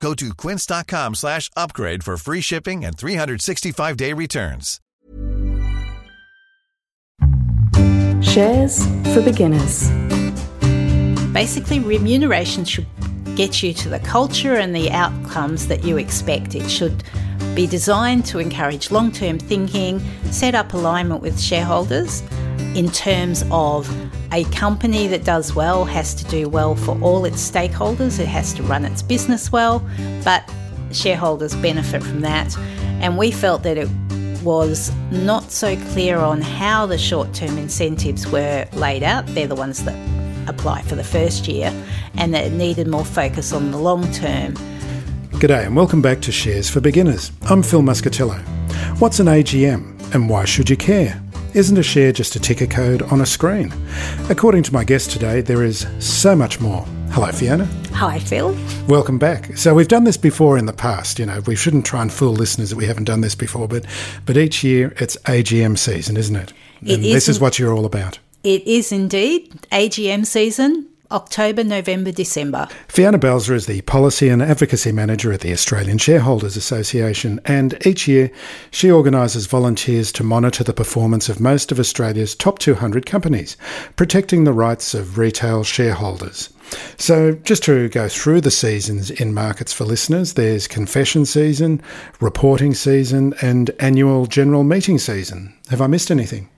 [0.00, 4.80] Go to quince.com slash upgrade for free shipping and 365-day returns.
[8.22, 9.88] Shares for beginners.
[11.32, 12.86] Basically, remuneration should
[13.34, 16.54] get you to the culture and the outcomes that you expect.
[16.54, 17.04] It should
[17.54, 22.22] be designed to encourage long term thinking, set up alignment with shareholders
[22.76, 23.90] in terms of
[24.32, 28.52] a company that does well has to do well for all its stakeholders, it has
[28.52, 29.82] to run its business well,
[30.22, 30.44] but
[30.92, 32.54] shareholders benefit from that.
[33.00, 33.88] And we felt that it
[34.42, 39.26] was not so clear on how the short term incentives were laid out.
[39.28, 39.96] They're the ones that
[40.46, 41.72] apply for the first year,
[42.18, 44.52] and that it needed more focus on the long term.
[45.32, 47.32] G'day, and welcome back to Shares for Beginners.
[47.48, 48.38] I'm Phil Muscatello.
[49.00, 51.22] What's an AGM, and why should you care?
[51.56, 53.72] Isn't a share just a ticker code on a screen?
[54.28, 56.82] According to my guest today, there is so much more.
[57.12, 57.64] Hello, Fiona.
[57.94, 58.54] Hi, Phil.
[58.88, 59.56] Welcome back.
[59.56, 61.18] So we've done this before in the past.
[61.18, 63.86] You know, we shouldn't try and fool listeners that we haven't done this before, but
[64.26, 66.52] but each year it's AGM season, isn't it?
[66.82, 68.18] It and is this is what you're all about.
[68.44, 72.68] It is indeed AGM season, October, November, December.
[72.88, 78.08] Fiona Balzer is the Policy and Advocacy Manager at the Australian Shareholders Association, and each
[78.08, 78.30] year
[78.70, 83.56] she organises volunteers to monitor the performance of most of Australia's top 200 companies,
[83.96, 86.50] protecting the rights of retail shareholders.
[86.96, 91.80] So, just to go through the seasons in markets for listeners, there's confession season,
[92.20, 95.54] reporting season, and annual general meeting season.
[95.68, 96.48] Have I missed anything?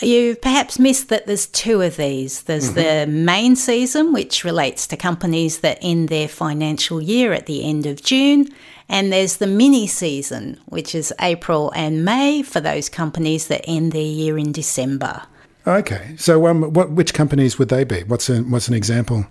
[0.00, 2.42] You perhaps missed that there's two of these.
[2.42, 7.64] There's the main season, which relates to companies that end their financial year at the
[7.64, 8.48] end of June.
[8.88, 13.92] And there's the mini season, which is April and May for those companies that end
[13.92, 15.22] their year in December.
[15.66, 18.02] Okay, so um, what, which companies would they be?
[18.04, 19.26] What's, a, what's an example?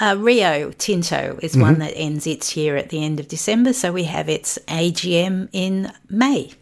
[0.00, 3.92] Uh, Rio Tinto is one that ends its year at the end of December, so
[3.92, 6.52] we have its AGM in May.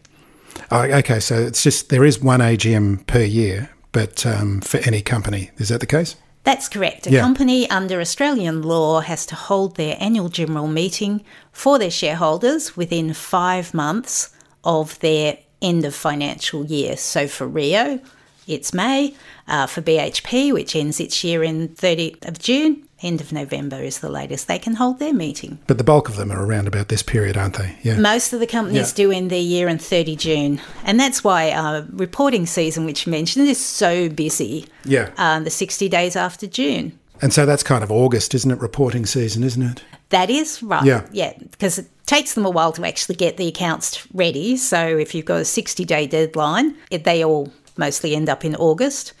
[0.71, 5.01] Oh, okay, so it's just there is one AGM per year, but um, for any
[5.01, 6.15] company, is that the case?
[6.43, 7.07] That's correct.
[7.07, 7.19] A Yeah.
[7.21, 13.13] company under Australian law has to hold their annual general meeting for their shareholders within
[13.13, 14.29] five months
[14.63, 16.95] of their end of financial year.
[16.95, 17.99] So for Rio,
[18.47, 19.13] it's May.
[19.49, 23.99] Uh, for BHP, which ends its year in 30th of June, end of November is
[23.99, 25.59] the latest they can hold their meeting.
[25.67, 27.77] But the bulk of them are around about this period, aren't they?
[27.83, 27.97] Yeah.
[27.99, 28.95] Most of the companies Yeah.
[29.05, 30.61] do end their year in 30 June.
[30.83, 34.65] And that's why uh, reporting season, which you mentioned, is so busy.
[34.85, 35.09] Yeah.
[35.17, 36.97] Uh, the 60 days after June.
[37.21, 38.59] And so that's kind of August, isn't it?
[38.61, 39.83] Reporting season, isn't it?
[40.09, 40.85] That is right.
[40.85, 41.05] Yeah.
[41.11, 44.55] Yeah, because it takes them a while to actually get the accounts ready.
[44.57, 48.55] So if you've got a 60 day deadline, it, they all mostly end up in
[48.55, 49.13] August.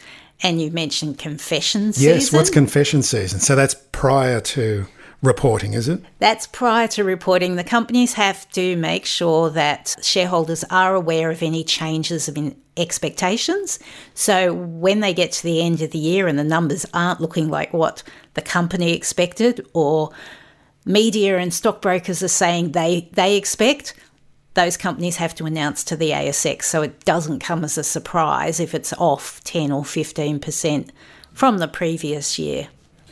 [0.43, 2.13] And you mentioned confession season.
[2.15, 2.31] Yes.
[2.31, 3.39] What's confession season?
[3.39, 4.85] So that's prior to
[5.23, 6.01] reporting, is it?
[6.19, 7.55] That's prior to reporting.
[7.55, 12.55] The companies have to make sure that shareholders are aware of any changes of in
[12.77, 13.79] expectations.
[14.13, 17.49] So when they get to the end of the year and the numbers aren't looking
[17.49, 18.03] like what
[18.35, 20.11] the company expected or
[20.85, 23.95] media and stockbrokers are saying they, they expect,
[24.57, 28.59] those companies have to announce to the ASX so it doesn't come as a surprise
[28.59, 30.89] if it's off 10 or 15%
[31.31, 32.67] from the previous year.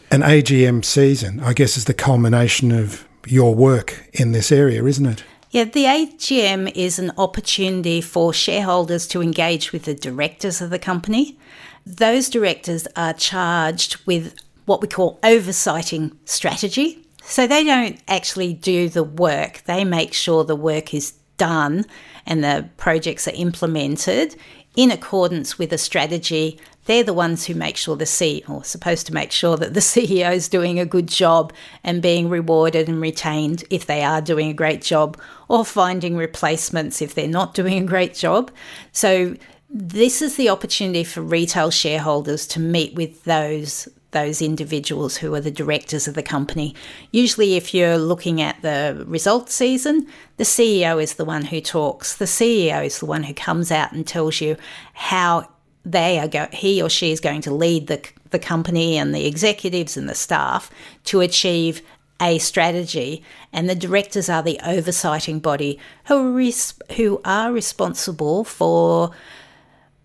[0.10, 5.06] An AGM season, I guess, is the culmination of your work in this area, isn't
[5.06, 5.24] it?
[5.52, 10.80] Yeah, the AGM is an opportunity for shareholders to engage with the directors of the
[10.80, 11.38] company.
[11.86, 14.34] Those directors are charged with
[14.66, 17.06] what we call oversighting strategy.
[17.24, 21.86] So they don't actually do the work, they make sure the work is done
[22.26, 24.36] and the projects are implemented
[24.76, 26.60] in accordance with a strategy.
[26.86, 29.80] They're the ones who make sure the CEO, or supposed to make sure that the
[29.94, 31.54] CEO is doing a good job
[31.84, 37.02] and being rewarded and retained if they are doing a great job, or finding replacements
[37.02, 38.52] if they're not doing a great job.
[38.92, 39.36] So
[39.70, 45.42] this is the opportunity for retail shareholders to meet with those those individuals who are
[45.42, 46.74] the directors of the company.
[47.12, 50.08] Usually, if you're looking at the results season,
[50.38, 52.16] the CEO is the one who talks.
[52.16, 54.56] The CEO is the one who comes out and tells you
[54.94, 55.50] how
[55.84, 58.02] they are go- he or she is going to lead the
[58.32, 60.72] the company and the executives and the staff
[61.04, 61.82] to achieve
[62.22, 63.22] a strategy,
[63.52, 69.12] and the directors are the oversighting body who res- who are responsible for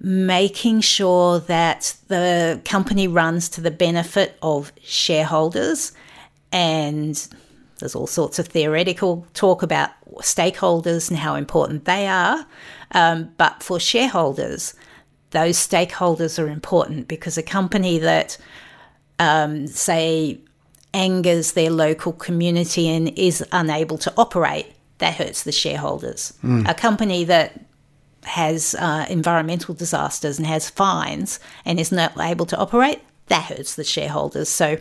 [0.01, 5.93] making sure that the company runs to the benefit of shareholders.
[6.53, 7.29] And
[7.79, 12.47] there's all sorts of theoretical talk about stakeholders and how important they are.
[12.93, 14.75] Um, but for shareholders,
[15.31, 18.39] those stakeholders are important because a company that,
[19.19, 20.41] um, say,
[20.93, 26.33] angers their local community and is unable to operate, that hurts the shareholders.
[26.43, 26.69] Mm.
[26.69, 27.61] A company that
[28.25, 33.75] has uh, environmental disasters and has fines and is not able to operate, that hurts
[33.77, 34.49] the shareholders.
[34.49, 34.79] So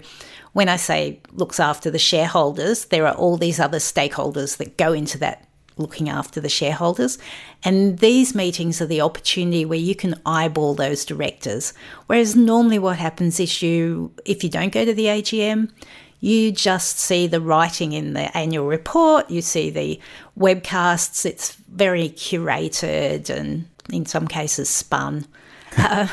[0.54, 4.94] when I say looks after the shareholders, there are all these other stakeholders that go
[4.94, 5.46] into that
[5.78, 7.18] looking after the shareholders.
[7.64, 11.74] And these meetings are the opportunity where you can eyeball those directors.
[12.08, 15.72] Whereas normally what happens is you, if you don't go to the AGM,
[16.20, 20.00] you just see the writing in the annual report, you see the
[20.38, 25.26] webcasts, it's very curated and in some cases spun.
[25.78, 26.08] Uh,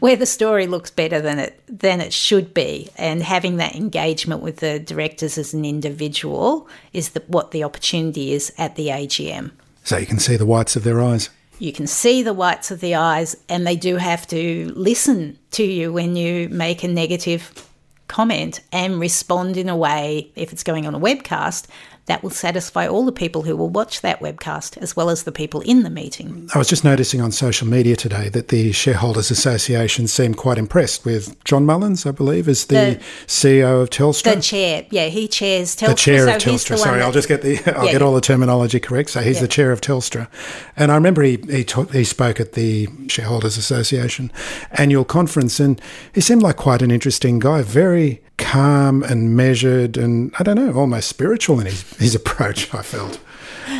[0.00, 4.40] where the story looks better than it than it should be, and having that engagement
[4.40, 9.50] with the directors as an individual is the, what the opportunity is at the AGM.
[9.84, 11.28] So you can see the whites of their eyes.
[11.58, 15.62] You can see the whites of the eyes, and they do have to listen to
[15.62, 17.68] you when you make a negative
[18.08, 21.66] comment and respond in a way, if it's going on a webcast,
[22.06, 25.32] that will satisfy all the people who will watch that webcast as well as the
[25.32, 26.48] people in the meeting.
[26.54, 31.04] I was just noticing on social media today that the Shareholders Association seemed quite impressed
[31.04, 34.34] with John Mullins, I believe, as the, the CEO of Telstra.
[34.34, 35.88] The chair, yeah, he chairs Telstra.
[35.88, 36.78] The chair so of Telstra.
[36.78, 39.10] Sorry, I'll just get the I'll yeah, get all the terminology correct.
[39.10, 39.42] So he's yeah.
[39.42, 40.28] the chair of Telstra,
[40.76, 44.30] and I remember he he, talk, he spoke at the Shareholders Association
[44.72, 45.80] annual conference, and
[46.14, 50.72] he seemed like quite an interesting guy, very calm and measured and I don't know,
[50.72, 53.20] almost spiritual in his, his approach, I felt.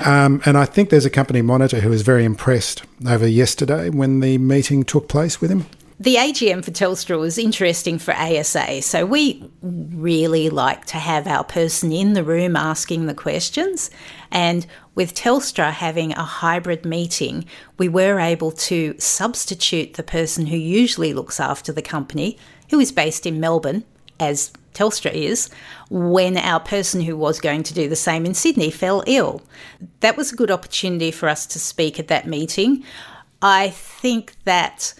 [0.04, 4.20] Um, and I think there's a company monitor who was very impressed over yesterday when
[4.20, 5.66] the meeting took place with him.
[6.00, 8.82] The AGM for Telstra was interesting for ASA.
[8.82, 13.90] So we really like to have our person in the room asking the questions.
[14.32, 14.66] And
[14.96, 17.44] with Telstra having a hybrid meeting,
[17.78, 22.38] we were able to substitute the person who usually looks after the company,
[22.70, 23.84] who is based in Melbourne,
[24.18, 25.48] as Telstra is,
[25.90, 29.42] when our person who was going to do the same in Sydney fell ill.
[30.00, 32.84] That was a good opportunity for us to speak at that meeting.
[33.40, 34.94] I think that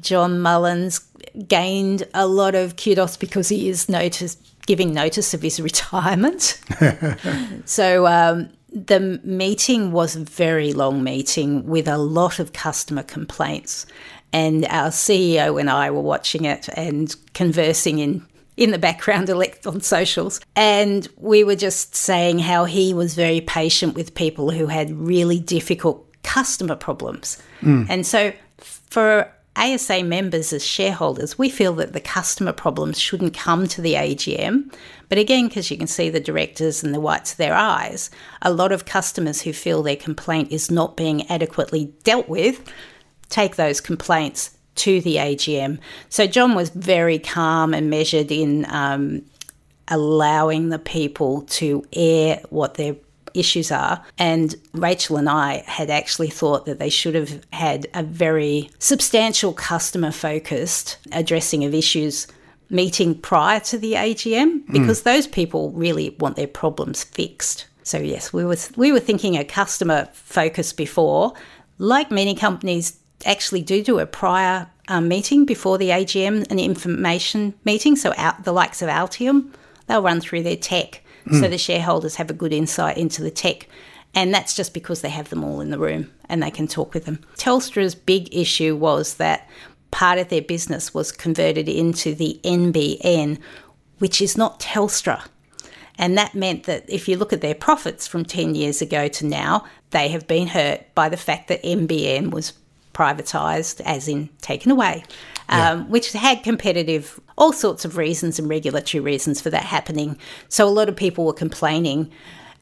[0.00, 1.00] John Mullins
[1.46, 4.36] gained a lot of kudos because he is notice,
[4.66, 6.60] giving notice of his retirement.
[7.64, 13.86] so um, the meeting was a very long meeting with a lot of customer complaints.
[14.32, 18.24] And our CEO and I were watching it and conversing in
[18.60, 20.40] in the background elect on socials.
[20.54, 25.40] And we were just saying how he was very patient with people who had really
[25.40, 27.42] difficult customer problems.
[27.62, 27.86] Mm.
[27.88, 33.66] And so for ASA members as shareholders, we feel that the customer problems shouldn't come
[33.66, 34.72] to the AGM.
[35.08, 38.10] But again, because you can see the directors and the whites of their eyes,
[38.42, 42.62] a lot of customers who feel their complaint is not being adequately dealt with
[43.30, 45.78] take those complaints to the AGM.
[46.08, 49.22] So John was very calm and measured in um,
[49.88, 52.96] allowing the people to air what their
[53.34, 54.04] issues are.
[54.18, 59.52] And Rachel and I had actually thought that they should have had a very substantial
[59.52, 62.26] customer focused addressing of issues
[62.70, 64.72] meeting prior to the AGM hmm.
[64.72, 65.04] because mm.
[65.04, 67.66] those people really want their problems fixed.
[67.82, 71.32] So yes, we were we were thinking a customer focus before.
[71.78, 77.54] Like many companies actually do do a prior um, meeting before the AGM, an information
[77.64, 77.96] meeting.
[77.96, 79.52] So out the likes of Altium,
[79.86, 81.40] they'll run through their tech, mm.
[81.40, 83.68] so the shareholders have a good insight into the tech.
[84.14, 86.94] And that's just because they have them all in the room and they can talk
[86.94, 87.20] with them.
[87.36, 89.48] Telstra's big issue was that
[89.90, 93.38] part of their business was converted into the NBN,
[93.98, 95.22] which is not Telstra.
[95.96, 99.26] And that meant that if you look at their profits from 10 years ago to
[99.26, 102.52] now, they have been hurt by the fact that NBN was
[103.00, 105.02] privatised, as in taken away,
[105.48, 110.18] um, which had competitive, all sorts of reasons and regulatory reasons for that happening.
[110.50, 112.10] So a lot of people were complaining,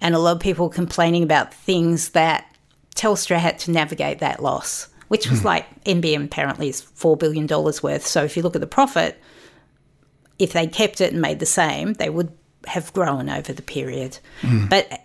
[0.01, 2.55] and a lot of people were complaining about things that
[2.95, 5.47] Telstra had to navigate that loss, which was mm.
[5.47, 8.07] like NBN apparently is $4 billion worth.
[8.07, 9.21] So if you look at the profit,
[10.39, 12.31] if they kept it and made the same, they would
[12.67, 14.21] have grown over the period.
[14.43, 14.71] Mm.
[14.71, 15.01] But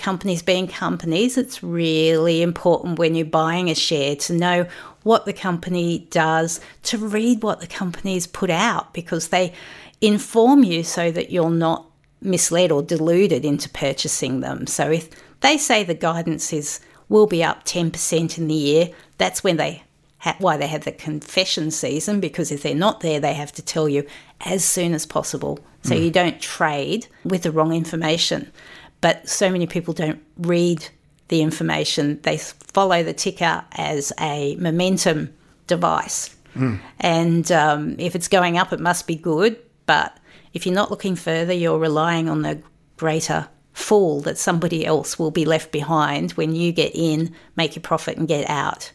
[0.00, 4.66] companies being companies, it's really important when you're buying a share to know
[5.02, 9.52] what the company does, to read what the company's put out because they
[10.00, 11.86] inform you so that you're not
[12.20, 14.66] misled or deluded into purchasing them.
[14.66, 15.08] So if
[15.40, 18.88] they say the guidance is will be up 10% in the year,
[19.18, 19.82] that's when they
[20.18, 23.62] ha- why they have the confession season because if they're not there they have to
[23.62, 24.06] tell you
[24.42, 25.58] as soon as possible.
[25.82, 26.04] So mm.
[26.04, 28.52] you don't trade with the wrong information.
[29.00, 30.86] But so many people don't read
[31.28, 32.20] the information.
[32.22, 35.32] They follow the ticker as a momentum
[35.66, 36.36] device.
[36.54, 36.80] Mm.
[36.98, 39.56] And um, if it's going up, it must be good.
[39.86, 40.16] But
[40.52, 42.60] if you're not looking further, you're relying on the
[42.96, 47.82] greater fall that somebody else will be left behind when you get in, make your
[47.82, 48.92] profit, and get out.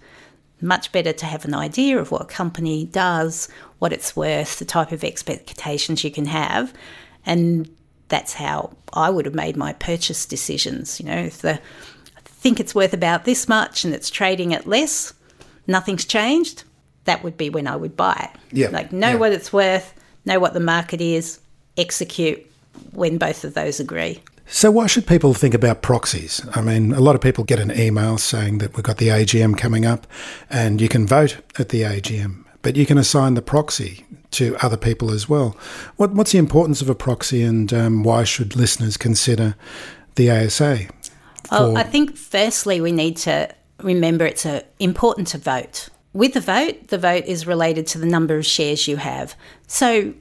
[0.62, 4.65] Much better to have an idea of what a company does, what it's worth, the
[4.65, 6.74] type of expectations you can have.
[7.25, 7.69] And
[8.07, 11.00] that's how I would have made my purchase decisions.
[11.00, 14.67] You know, if the I think it's worth about this much and it's trading at
[14.67, 15.13] less,
[15.67, 16.63] nothing's changed,
[17.05, 18.39] that would be when I would buy it.
[18.51, 18.69] Yeah.
[18.69, 19.15] Like know yeah.
[19.15, 19.93] what it's worth,
[20.25, 21.39] know what the market is,
[21.77, 22.45] execute
[22.91, 24.21] when both of those agree.
[24.47, 26.45] So, why should people think about proxies?
[26.53, 29.57] I mean, a lot of people get an email saying that we've got the AGM
[29.57, 30.05] coming up
[30.51, 34.77] and you can vote at the AGM, but you can assign the proxy to other
[34.77, 35.57] people as well.
[35.97, 39.55] What, what's the importance of a proxy and um, why should listeners consider
[40.15, 40.87] the ASA?
[41.51, 45.89] Well, I think firstly we need to remember it's a, important to vote.
[46.13, 49.35] With the vote, the vote is related to the number of shares you have.
[49.67, 50.13] So,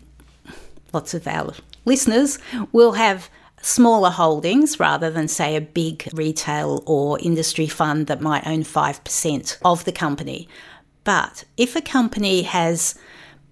[0.93, 1.55] lots of our
[1.85, 2.39] listeners
[2.73, 3.31] will have
[3.63, 9.59] smaller holdings rather than, say, a big retail or industry fund that might own 5%
[9.65, 10.49] of the company.
[11.05, 12.95] But if a company has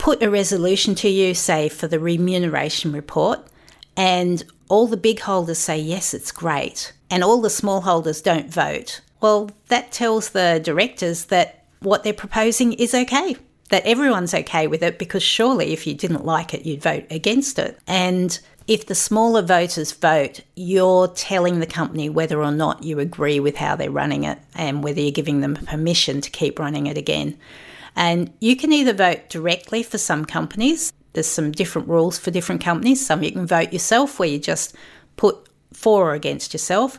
[0.03, 3.39] put a resolution to you, say, for the remuneration report,
[3.97, 8.51] and all the big holders say, yes, it's great, and all the small holders don't
[8.51, 13.37] vote, well, that tells the directors that what they're proposing is okay
[13.71, 17.59] that everyone's okay with it because surely if you didn't like it, you'd vote against
[17.59, 17.79] it.
[17.87, 23.41] And if the smaller voters vote, you're telling the company whether or not you agree
[23.41, 26.99] with how they're running it and whether you're giving them permission to keep running it
[26.99, 27.39] again.
[27.97, 32.63] And you can either vote directly for some companies, there's some different rules for different
[32.63, 33.05] companies.
[33.05, 34.75] Some you can vote yourself, where you just
[35.17, 36.99] put for or against yourself,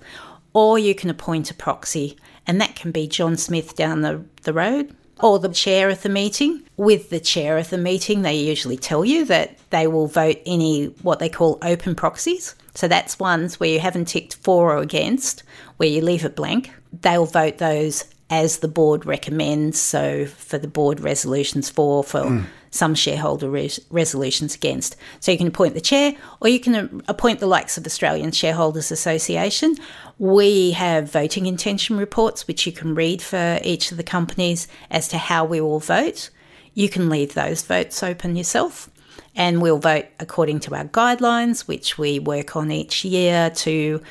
[0.53, 4.53] or you can appoint a proxy, and that can be John Smith down the, the
[4.53, 6.63] road or the chair of the meeting.
[6.77, 10.87] With the chair of the meeting, they usually tell you that they will vote any
[11.01, 12.55] what they call open proxies.
[12.75, 15.43] So that's ones where you haven't ticked for or against,
[15.77, 16.71] where you leave it blank.
[17.01, 19.79] They'll vote those as the board recommends.
[19.79, 22.45] So for the board resolutions for, for mm.
[22.71, 24.95] some shareholder res- resolutions against.
[25.19, 28.91] So you can appoint the chair or you can appoint the likes of Australian Shareholders
[28.91, 29.75] Association.
[30.17, 35.07] We have voting intention reports, which you can read for each of the companies as
[35.09, 36.31] to how we will vote.
[36.73, 38.89] You can leave those votes open yourself
[39.35, 44.01] and we'll vote according to our guidelines, which we work on each year to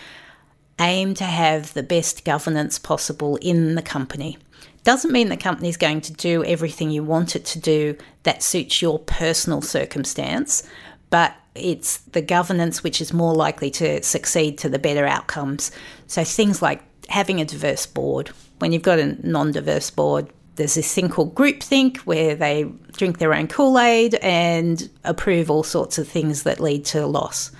[0.83, 4.39] aim to have the best governance possible in the company.
[4.85, 8.43] Doesn't mean the company is going to do everything you want it to do that
[8.43, 10.65] suits your personal circumstance,
[11.11, 15.71] but it's the governance which is more likely to succeed to the better outcomes.
[16.07, 18.29] So things like having a diverse board.
[18.59, 23.19] When you've got a non diverse board, there's this thing called groupthink where they drink
[23.19, 27.51] their own Kool Aid and approve all sorts of things that lead to loss.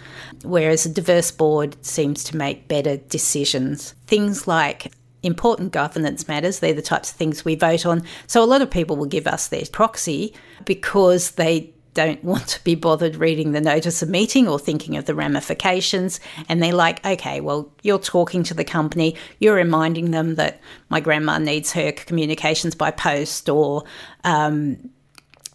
[0.43, 3.95] Whereas a diverse board seems to make better decisions.
[4.07, 8.03] Things like important governance matters, they're the types of things we vote on.
[8.27, 10.35] So a lot of people will give us their proxy
[10.65, 15.05] because they don't want to be bothered reading the notice of meeting or thinking of
[15.05, 16.21] the ramifications.
[16.49, 21.01] And they're like, okay, well, you're talking to the company, you're reminding them that my
[21.01, 23.85] grandma needs her communications by post, or,
[24.25, 24.91] um,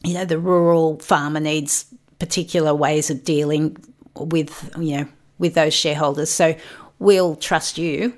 [0.03, 1.85] you know, the rural farmer needs
[2.19, 3.77] particular ways of dealing
[4.15, 5.07] with, you know,
[5.39, 6.29] with those shareholders.
[6.29, 6.55] So
[6.99, 8.13] we'll trust you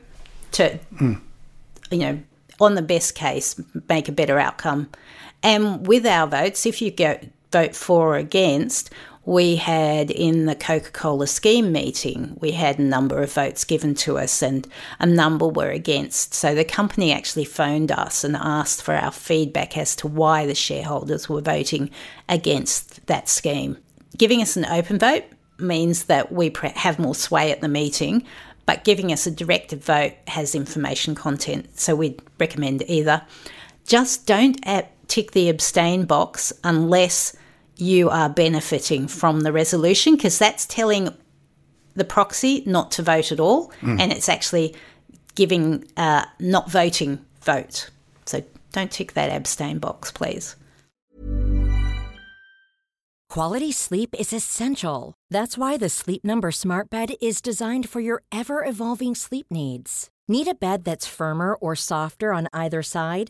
[0.52, 1.20] to, mm.
[1.92, 2.20] you know,
[2.60, 4.90] on the best case, make a better outcome.
[5.42, 7.18] And with our votes, if you go
[7.52, 8.92] vote for or against,
[9.26, 13.94] we had in the Coca Cola scheme meeting, we had a number of votes given
[13.96, 14.68] to us and
[15.00, 16.34] a number were against.
[16.34, 20.56] So the company actually phoned us and asked for our feedback as to why the
[20.56, 21.92] shareholders were voting
[22.28, 23.78] against that scheme.
[24.18, 25.26] Giving us an open vote
[25.60, 28.26] means that we have more sway at the meeting,
[28.66, 31.80] but giving us a directed vote has information content.
[31.80, 33.22] So we'd recommend either.
[33.86, 34.60] Just don't
[35.08, 37.36] tick the abstain box unless
[37.80, 41.10] you are benefiting from the resolution because that's telling
[41.96, 44.00] the proxy not to vote at all mm.
[44.00, 44.76] and it's actually
[45.36, 47.90] giving uh, not voting vote.
[48.26, 50.56] So don't tick that abstain box, please.
[53.30, 55.14] Quality sleep is essential.
[55.30, 60.10] That's why the Sleep Number Smart Bed is designed for your ever evolving sleep needs.
[60.28, 63.30] Need a bed that's firmer or softer on either side?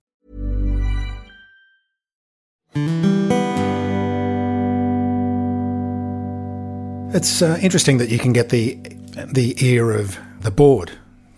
[7.13, 8.75] It's uh, interesting that you can get the
[9.33, 10.91] the ear of the board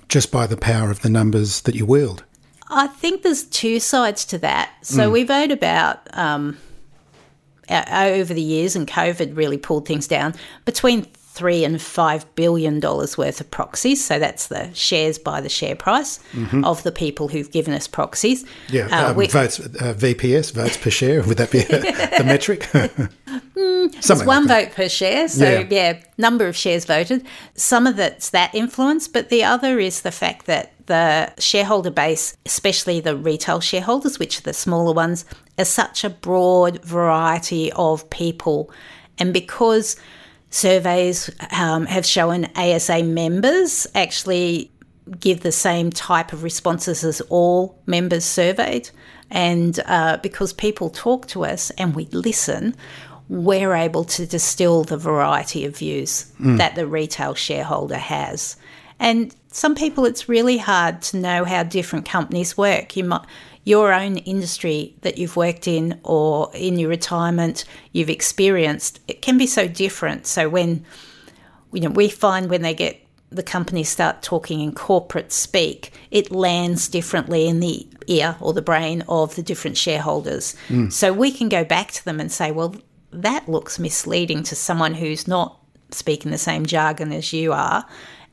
[0.08, 2.24] just by the power of the numbers that you wield.
[2.70, 4.72] I think there's two sides to that.
[4.84, 6.60] So we've vote about um,
[7.70, 10.36] over the years, and COVID really pulled things down
[10.66, 14.04] between three and five billion dollars worth of proxies.
[14.06, 16.20] So that's the shares by the share price
[16.64, 18.46] of the people who've given us proxies.
[18.70, 21.24] Yeah, Uh, um, we- votes uh, VPS votes per share.
[21.24, 21.60] Would that be
[22.18, 22.70] the metric?
[23.56, 24.66] It's one like that.
[24.68, 25.66] vote per share, so Yeah.
[25.70, 26.00] yeah.
[26.18, 27.26] number of shares voted.
[27.56, 32.36] Some of it's that influence, but the other is the fact that the shareholder base,
[32.46, 35.26] especially the retail shareholders, which are the smaller ones,
[35.58, 38.70] is such a broad variety of people,
[39.20, 39.96] and because
[40.54, 44.72] surveys um, have shown ASA members actually
[45.20, 48.90] give the same type of responses as all members surveyed.
[49.32, 52.76] And uh, because people talk to us and we listen,
[53.30, 58.56] we're able to distill the variety of views that the retail shareholder has.
[59.00, 62.96] And some people, it's really hard to know how different companies work.
[62.96, 63.26] You might,
[63.64, 69.38] your own industry that you've worked in or in your retirement you've experienced, it can
[69.38, 70.28] be so different.
[70.28, 70.86] So when
[71.72, 76.32] you know, we find when they get the companies start talking in corporate speak, it
[76.32, 80.56] lands differently in the ear or the brain of the different shareholders.
[80.68, 80.92] Mm.
[80.92, 82.76] So we can go back to them and say, well,
[83.12, 87.86] that looks misleading to someone who's not speaking the same jargon as you are,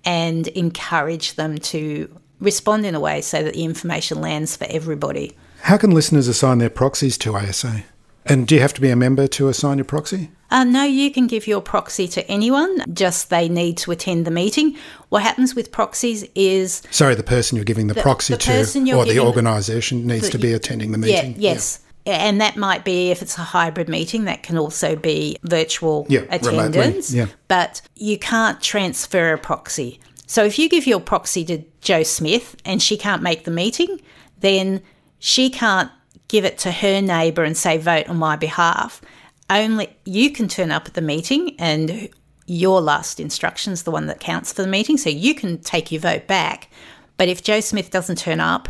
[0.05, 5.37] and encourage them to respond in a way so that the information lands for everybody.
[5.63, 7.85] How can listeners assign their proxies to ASA?
[8.27, 10.31] And do you have to be a member to assign your proxy?
[10.51, 14.31] Uh, no, you can give your proxy to anyone, just they need to attend the
[14.31, 14.77] meeting.
[15.09, 19.05] What happens with proxies is Sorry, the person you're giving the, proxy the to or
[19.05, 21.33] the organisation needs the- to be attending the meeting.
[21.33, 21.81] Yeah, yes.
[22.07, 26.21] And that might be if it's a hybrid meeting, that can also be virtual Yeah,
[26.21, 27.13] remotely, attendance.
[27.13, 27.27] yeah.
[27.47, 30.01] But you can't transfer a proxy.
[30.31, 34.01] So if you give your proxy to Joe Smith and she can't make the meeting,
[34.39, 34.81] then
[35.19, 35.91] she can't
[36.29, 39.01] give it to her neighbour and say, vote on my behalf.
[39.51, 42.09] Only you can turn up at the meeting and
[42.47, 44.97] your last instruction is the one that counts for the meeting.
[44.99, 46.71] So you can take your vote back.
[47.17, 48.69] But if Joe Smith doesn't turn up,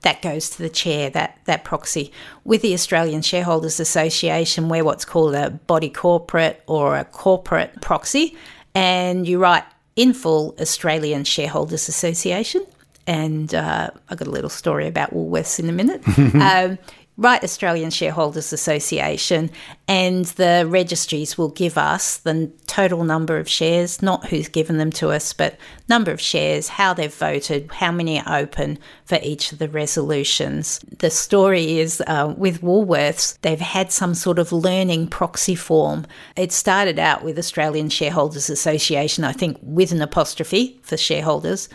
[0.00, 2.10] that goes to the chair, that, that proxy.
[2.42, 8.36] With the Australian Shareholders Association, we're what's called a body corporate or a corporate proxy,
[8.74, 9.62] and you write
[9.96, 12.64] in full Australian Shareholders Association.
[13.06, 16.02] And uh, I've got a little story about Woolworths in a minute.
[16.34, 16.78] um,
[17.18, 19.50] write Australian Shareholders Association,
[19.88, 24.92] and the registries will give us the total number of shares, not who's given them
[24.92, 25.56] to us, but
[25.88, 30.78] number of shares, how they've voted, how many are open for each of the resolutions.
[30.98, 36.06] The story is uh, with Woolworths, they've had some sort of learning proxy form.
[36.36, 41.70] It started out with Australian Shareholders Association, I think, with an apostrophe for shareholders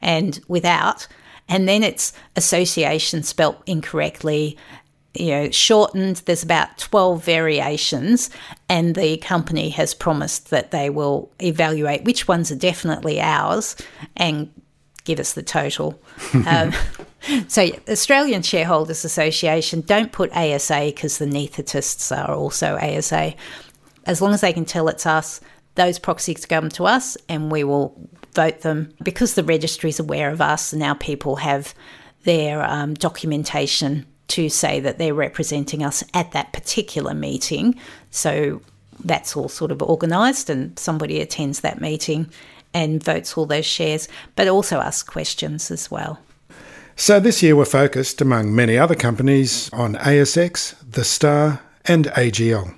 [0.00, 1.08] and without.
[1.48, 4.56] And then it's association spelt incorrectly,
[5.14, 6.16] you know, shortened.
[6.26, 8.30] There's about 12 variations,
[8.68, 13.76] and the company has promised that they will evaluate which ones are definitely ours
[14.16, 14.50] and
[15.04, 16.00] give us the total.
[16.46, 16.72] um,
[17.48, 23.34] so, Australian Shareholders Association, don't put ASA because the anaesthetists are also ASA.
[24.06, 25.40] As long as they can tell it's us,
[25.76, 30.30] those proxies come to us and we will vote them because the registry is aware
[30.30, 31.74] of us and now people have
[32.24, 37.74] their um, documentation to say that they're representing us at that particular meeting.
[38.10, 38.62] So
[39.04, 42.30] that's all sort of organised and somebody attends that meeting
[42.72, 46.18] and votes all those shares, but also asks questions as well.
[46.96, 52.74] So this year we're focused, among many other companies, on ASX, The Star, and AGL.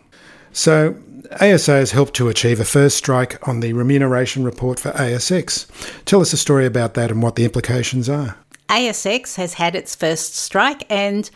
[0.53, 0.97] So
[1.41, 5.67] ASA has helped to achieve a first strike on the remuneration report for ASX.
[6.05, 8.37] Tell us a story about that and what the implications are.
[8.69, 11.31] ASX has had its first strike, and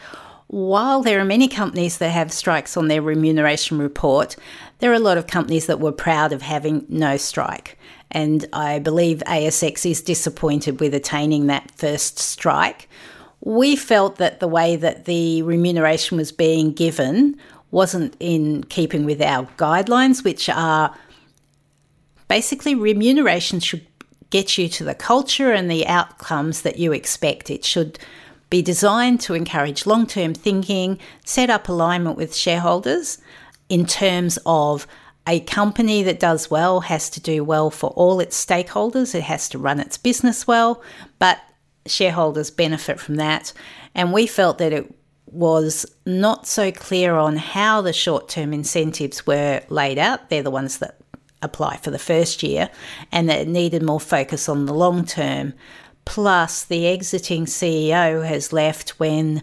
[0.49, 4.35] while there are many companies that have strikes on their remuneration report,
[4.81, 7.79] there are a lot of companies that were proud of having no strike.
[8.11, 12.88] And I believe ASX is disappointed with attaining that first strike.
[13.40, 17.38] We felt that the way that the remuneration was being given
[17.71, 20.93] wasn't in keeping with our guidelines, which are
[22.27, 23.87] basically remuneration should
[24.31, 27.51] get you to the culture and the outcomes that you expect.
[27.51, 27.99] It should
[28.49, 33.19] be designed to encourage long term thinking, set up alignment with shareholders
[33.69, 34.87] in terms of
[35.27, 39.49] a company that does well has to do well for all its stakeholders, it has
[39.51, 40.83] to run its business well,
[41.19, 41.38] but
[41.87, 43.53] shareholders benefit from that.
[43.95, 44.93] And we felt that it
[45.27, 50.31] was not so clear on how the short term incentives were laid out.
[50.31, 50.99] They're the ones that
[51.42, 52.70] apply for the first year,
[53.12, 55.55] and that it needed more focus on the long term.
[56.05, 59.42] Plus, the exiting CEO has left when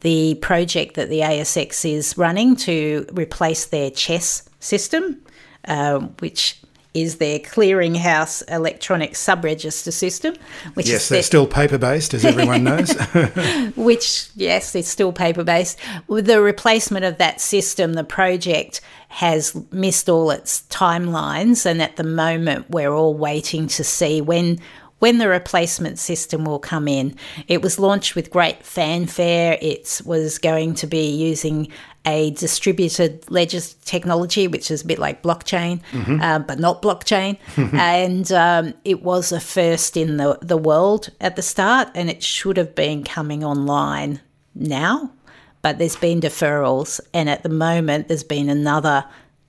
[0.00, 5.20] the project that the ASX is running to replace their CHESS system,
[5.66, 6.60] uh, which
[6.94, 10.34] is their clearinghouse electronic subregister system.
[10.74, 12.92] Which yes, they're still paper based, as everyone knows.
[13.76, 15.78] which, yes, it's still paper based.
[16.06, 21.96] With the replacement of that system, the project has missed all its timelines, and at
[21.96, 24.58] the moment, we're all waiting to see when
[24.98, 27.14] when the replacement system will come in.
[27.46, 29.56] It was launched with great fanfare.
[29.60, 31.68] It was going to be using
[32.08, 36.20] a distributed ledger technology, which is a bit like blockchain, mm-hmm.
[36.22, 37.36] uh, but not blockchain.
[37.74, 42.22] and um, it was a first in the, the world at the start, and it
[42.22, 44.20] should have been coming online
[44.54, 45.12] now.
[45.60, 49.04] But there's been deferrals, and at the moment, there's been another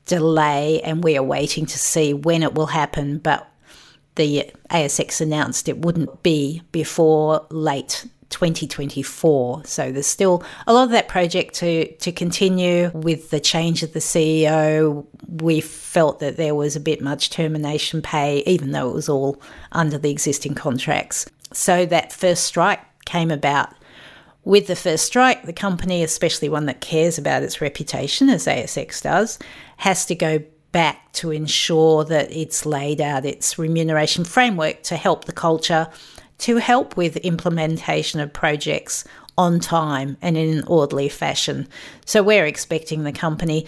[0.05, 3.19] delay, and we are waiting to see when it will happen.
[3.19, 3.49] But
[4.15, 9.65] the ASX announced it wouldn't be before late 2024.
[9.65, 13.93] So there's still a lot of that project to, to continue with the change of
[13.93, 15.05] the CEO.
[15.27, 19.41] We felt that there was a bit much termination pay, even though it was all
[19.71, 21.25] under the existing contracts.
[21.53, 23.73] So that first strike came about.
[24.45, 29.01] With the first strike, the company, especially one that cares about its reputation, as ASX
[29.01, 29.37] does,
[29.77, 35.25] has to go back to ensure that it's laid out its remuneration framework to help
[35.25, 35.87] the culture,
[36.39, 39.03] to help with implementation of projects
[39.37, 41.67] on time and in an orderly fashion.
[42.05, 43.67] So we're expecting the company.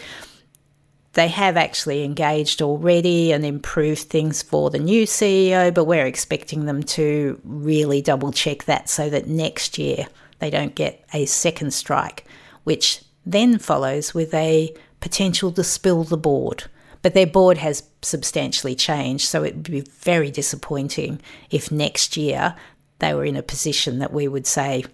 [1.13, 6.65] They have actually engaged already and improved things for the new CEO, but we're expecting
[6.65, 10.07] them to really double check that so that next year
[10.39, 12.25] they don't get a second strike,
[12.63, 16.65] which then follows with a potential to spill the board.
[17.01, 22.55] But their board has substantially changed, so it would be very disappointing if next year
[22.99, 24.85] they were in a position that we would say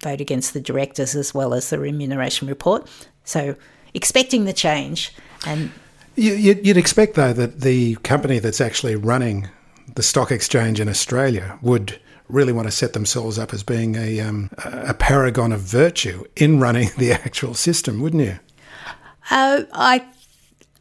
[0.00, 2.88] vote against the directors as well as the remuneration report.
[3.24, 3.56] So
[3.94, 5.12] expecting the change
[5.46, 5.70] and.
[6.16, 9.48] You'd expect, though, that the company that's actually running
[9.96, 11.98] the stock exchange in Australia would
[12.28, 16.60] really want to set themselves up as being a, um, a paragon of virtue in
[16.60, 18.38] running the actual system, wouldn't you?
[19.30, 20.06] Uh, I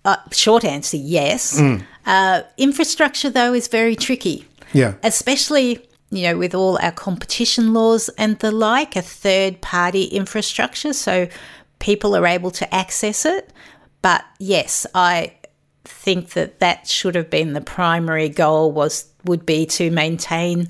[0.06, 1.60] uh, short answer, yes.
[1.60, 1.84] Mm.
[2.06, 4.46] Uh, infrastructure, though, is very tricky.
[4.74, 4.96] Yeah.
[5.04, 10.94] Especially, you know, with all our competition laws and the like, a third party infrastructure.
[10.94, 11.28] So
[11.80, 13.52] people are able to access it.
[14.02, 15.36] But yes, I
[15.86, 20.70] think that that should have been the primary goal was would be to maintain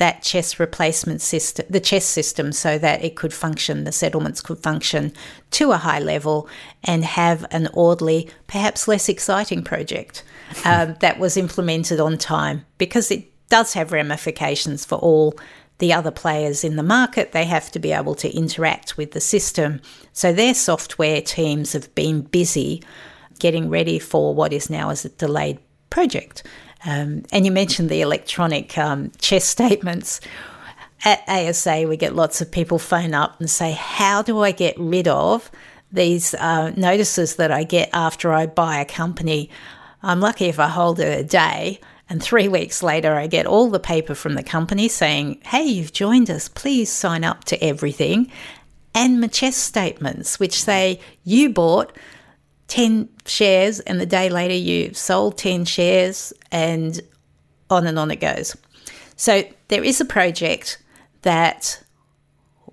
[0.00, 4.58] that CHESS replacement system, the CHESS system, so that it could function, the settlements could
[4.58, 5.12] function
[5.50, 6.48] to a high level
[6.82, 10.24] and have an orderly, perhaps less exciting project
[10.64, 15.34] um, that was implemented on time because it does have ramifications for all
[15.80, 17.32] the other players in the market.
[17.32, 19.82] They have to be able to interact with the system.
[20.14, 22.82] So their software teams have been busy
[23.38, 25.58] getting ready for what is now as a delayed
[25.90, 26.42] project.
[26.84, 30.20] Um, and you mentioned the electronic um, CHESS statements.
[31.04, 34.78] At ASA, we get lots of people phone up and say, How do I get
[34.78, 35.50] rid of
[35.90, 39.50] these uh, notices that I get after I buy a company?
[40.02, 41.80] I'm lucky if I hold it a day.
[42.10, 45.92] And three weeks later, I get all the paper from the company saying, Hey, you've
[45.92, 46.48] joined us.
[46.48, 48.30] Please sign up to everything.
[48.94, 51.96] And my CHESS statements, which say, You bought
[52.70, 57.00] 10 shares and the day later you've sold 10 shares and
[57.68, 58.56] on and on it goes.
[59.16, 60.82] So there is a project
[61.22, 61.82] that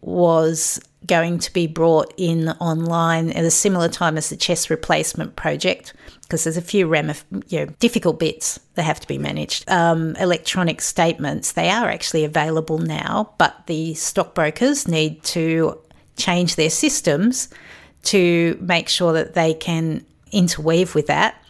[0.02, 5.36] was going to be brought in online at a similar time as the CHESS replacement
[5.36, 9.70] project because there's a few ramif- you know, difficult bits that have to be managed.
[9.70, 15.80] Um, electronic statements, they are actually available now, but the stockbrokers need to
[16.18, 17.50] change their systems
[18.04, 21.42] to make sure that they can interweave with that.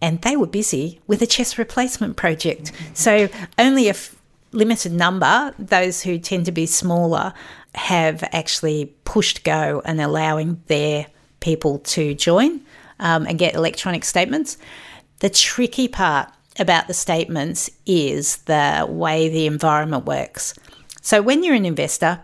[0.00, 2.72] And they were busy with a CHESS replacement project.
[2.94, 4.16] So only a f-
[4.52, 7.34] limited number, those who tend to be smaller,
[7.74, 11.06] have actually pushed go and allowing their
[11.40, 12.60] people to join
[13.00, 14.56] um, and get electronic statements.
[15.18, 20.54] The tricky part about the statements is the way the environment works.
[21.02, 22.20] So when you're an investor,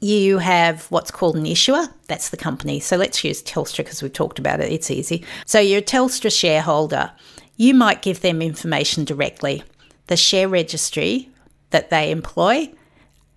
[0.00, 1.88] you have what's called an issuer.
[2.08, 2.80] That's the company.
[2.80, 4.72] So let's use Telstra because we've talked about it.
[4.72, 5.24] It's easy.
[5.46, 7.10] So you're a Telstra shareholder.
[7.56, 9.62] You might give them information directly.
[10.08, 11.30] The share registry
[11.70, 12.70] that they employ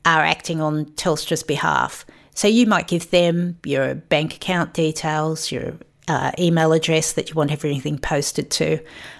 [0.05, 2.05] are acting on Telstra's behalf.
[2.35, 5.73] So you might give them your bank account details, your
[6.07, 8.79] uh, email address that you want everything posted to,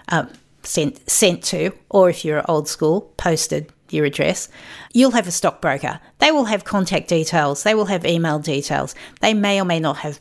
[0.10, 0.30] um,
[0.64, 4.50] sent sent to, or if you're old school, posted your address.
[4.94, 6.00] You'll have a stockbroker.
[6.20, 7.64] They will have contact details.
[7.64, 8.96] They will have email details.
[9.22, 10.20] They may or may not have.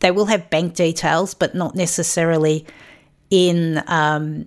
[0.00, 2.66] They will have bank details, but not necessarily
[3.30, 4.46] in um,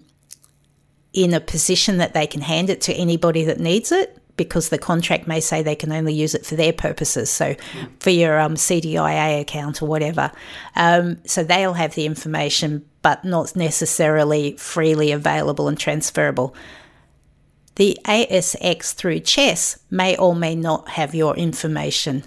[1.13, 4.77] in a position that they can hand it to anybody that needs it because the
[4.77, 7.29] contract may say they can only use it for their purposes.
[7.29, 7.55] So,
[7.99, 10.31] for your um, CDIA account or whatever.
[10.77, 16.55] Um, so, they'll have the information, but not necessarily freely available and transferable.
[17.79, 22.25] The ASX through CHESS may or may not have your information.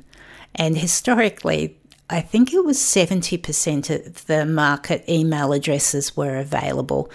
[0.54, 7.10] And historically, I think it was 70% of the market email addresses were available.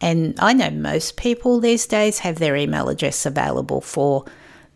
[0.00, 4.24] And I know most people these days have their email address available for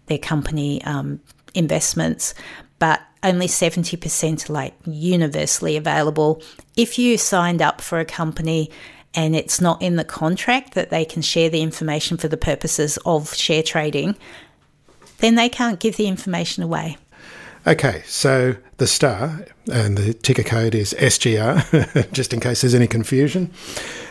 [0.06, 1.20] their company um,
[1.54, 2.34] investments,
[2.80, 6.42] but only 70% are like universally available.
[6.76, 8.72] If you signed up for a company
[9.14, 12.98] and it's not in the contract that they can share the information for the purposes
[13.04, 14.16] of share trading,
[15.18, 16.96] then they can't give the information away.
[17.66, 22.86] Okay, so the star and the ticker code is SGR, just in case there's any
[22.86, 23.50] confusion,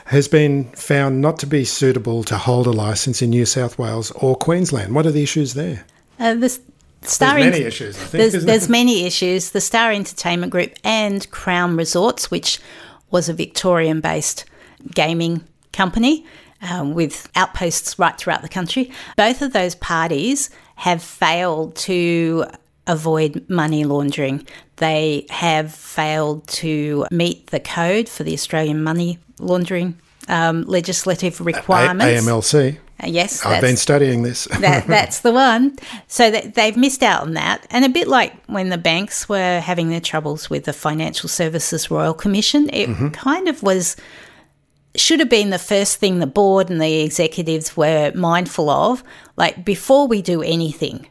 [0.05, 4.09] has been found not to be suitable to hold a license in New South Wales
[4.11, 4.95] or Queensland.
[4.95, 5.85] What are the issues there?
[6.19, 6.59] Uh, the
[7.05, 8.31] Star there's many issues, I think.
[8.31, 9.51] There's, there's many issues.
[9.51, 12.59] The Star Entertainment Group and Crown Resorts, which
[13.11, 14.45] was a Victorian based
[14.93, 16.25] gaming company
[16.61, 18.91] um, with outposts right throughout the country.
[19.17, 22.45] Both of those parties have failed to
[22.87, 24.47] avoid money laundering.
[24.77, 32.05] They have failed to meet the code for the Australian money laundering um, legislative requirements.
[32.05, 32.77] A- AMLC.
[33.03, 34.45] Uh, yes, I've been studying this.
[34.59, 35.75] that, that's the one.
[36.07, 39.59] So that they've missed out on that, and a bit like when the banks were
[39.59, 43.09] having their troubles with the Financial Services Royal Commission, it mm-hmm.
[43.09, 43.95] kind of was
[44.95, 49.03] should have been the first thing the board and the executives were mindful of.
[49.35, 51.07] Like before we do anything,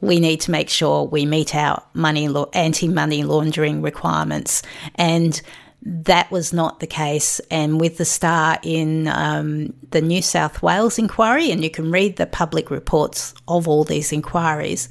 [0.00, 4.62] we need to make sure we meet our money anti-money laundering requirements,
[4.96, 5.40] and
[5.82, 7.40] that was not the case.
[7.50, 12.16] And with the star in um, the New South Wales inquiry, and you can read
[12.16, 14.88] the public reports of all these inquiries,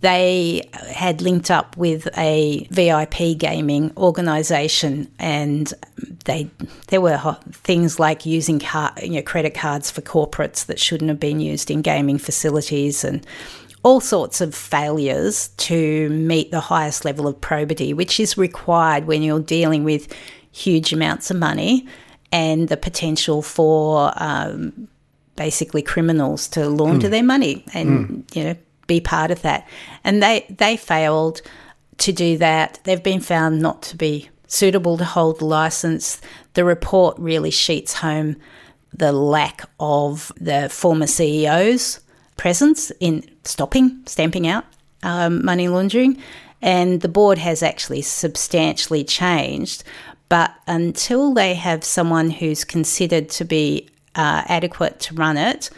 [0.00, 5.72] they had linked up with a VIP gaming organisation, and
[6.24, 6.50] they
[6.88, 11.20] there were things like using car, you know, credit cards for corporates that shouldn't have
[11.20, 13.26] been used in gaming facilities, and
[13.82, 19.22] all sorts of failures to meet the highest level of probity, which is required when
[19.22, 20.12] you're dealing with
[20.52, 21.86] huge amounts of money
[22.32, 24.88] and the potential for um,
[25.36, 27.10] basically criminals to launder mm.
[27.10, 28.36] their money and mm.
[28.36, 28.56] you know
[28.86, 29.66] be part of that.
[30.02, 31.42] And they, they failed
[31.98, 32.80] to do that.
[32.84, 36.20] They've been found not to be suitable to hold the license.
[36.54, 38.36] The report really sheets home
[38.92, 42.00] the lack of the former CEO's
[42.36, 44.64] presence in stopping, stamping out
[45.02, 46.20] um, money laundering.
[46.62, 49.84] And the board has actually substantially changed.
[50.28, 55.70] But until they have someone who's considered to be uh, adequate to run it,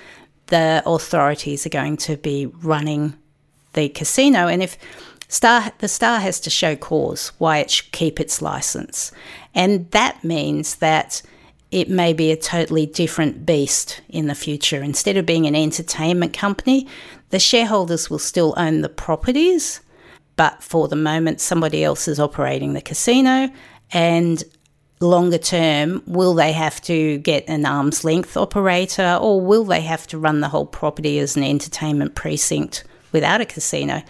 [0.46, 3.14] the authorities are going to be running
[3.72, 4.46] the casino.
[4.46, 4.78] And if
[5.28, 9.12] Star, the Star has to show cause why it should keep its license.
[9.54, 11.22] And that means that
[11.70, 14.82] it may be a totally different beast in the future.
[14.82, 16.86] Instead of being an entertainment company,
[17.30, 19.80] the shareholders will still own the properties,
[20.36, 23.50] but for the moment, somebody else is operating the casino.
[23.92, 24.42] And
[25.00, 30.06] longer term, will they have to get an arm's length operator or will they have
[30.08, 34.02] to run the whole property as an entertainment precinct without a casino?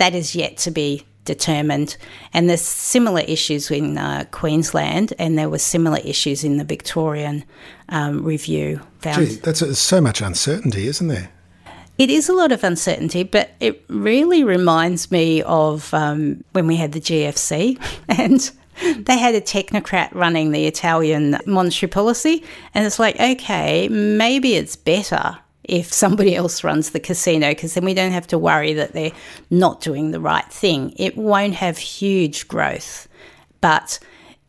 [0.00, 1.98] That is yet to be determined.
[2.32, 7.44] And there's similar issues in uh, Queensland, and there were similar issues in the Victorian
[7.90, 8.80] um, review.
[9.00, 9.26] Found.
[9.26, 11.30] Gee, that's a, so much uncertainty, isn't there?
[11.98, 16.76] It is a lot of uncertainty, but it really reminds me of um, when we
[16.76, 18.50] had the GFC and
[19.04, 22.42] they had a technocrat running the Italian monetary policy.
[22.72, 25.36] And it's like, okay, maybe it's better
[25.70, 29.12] if somebody else runs the casino because then we don't have to worry that they're
[29.50, 30.92] not doing the right thing.
[30.96, 33.06] It won't have huge growth,
[33.60, 34.00] but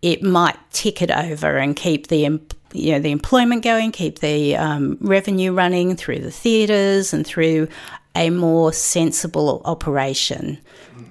[0.02, 2.42] it might tick it over and keep the
[2.74, 7.68] you know the employment going, keep the um, revenue running through the theatres and through
[8.16, 10.58] a more sensible operation,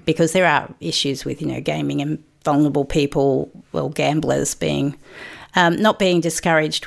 [0.06, 4.96] because there are issues with you know gaming and vulnerable people, well gamblers being
[5.54, 6.84] um, not being discouraged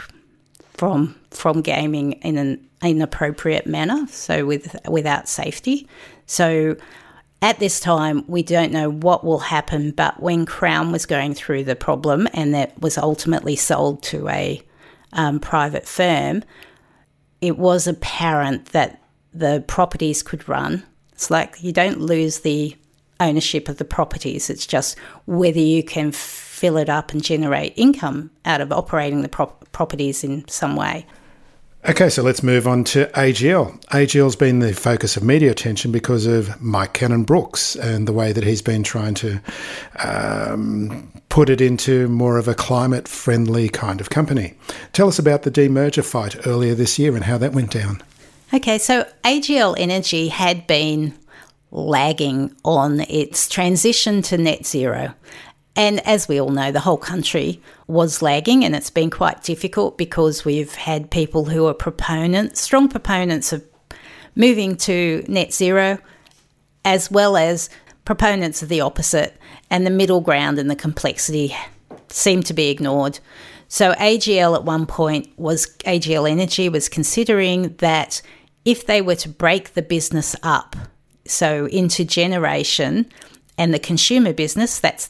[0.74, 5.88] from from gaming in an inappropriate manner, so with without safety.
[6.26, 6.76] So
[7.42, 11.66] at this time, we don't know what will happen, but when Crown was going through
[11.66, 14.62] the problem and that was ultimately sold to a
[15.12, 16.44] um, private firm,
[17.42, 19.02] it was apparent that
[19.34, 20.84] the properties could run.
[21.12, 22.78] It's like you don't lose the
[23.20, 28.32] ownership of the properties, it's just whether you can fill it up and generate income
[28.46, 31.06] out of operating the pro- properties in some way.
[31.86, 33.78] Okay, so let's move on to AGL.
[33.88, 38.32] AGL's been the focus of media attention because of Mike Cannon Brookes and the way
[38.32, 39.42] that he's been trying to
[40.00, 44.54] um, put it into more of a climate friendly kind of company.
[44.94, 48.02] Tell us about the demerger fight earlier this year and how that went down.
[48.54, 51.14] Okay, so AGL Energy had been
[51.70, 55.14] lagging on its transition to net zero.
[55.76, 59.98] And as we all know, the whole country was lagging, and it's been quite difficult
[59.98, 63.64] because we've had people who are proponents, strong proponents of
[64.36, 65.98] moving to net zero,
[66.86, 67.70] as well as
[68.06, 69.36] proponents of the opposite,
[69.70, 71.56] and the middle ground and the complexity
[72.10, 73.20] seem to be ignored.
[73.68, 78.22] So AGL at one point was AGL Energy was considering that
[78.66, 80.76] if they were to break the business up,
[81.26, 83.08] so into generation
[83.58, 85.10] and the consumer business, that's